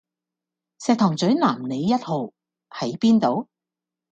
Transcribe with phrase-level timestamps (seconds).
[0.79, 2.33] 石塘嘴南里壹號
[2.71, 3.47] 喺邊度？